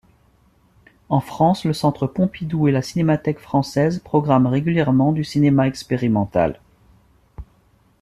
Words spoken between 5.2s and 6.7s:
cinéma expérimental.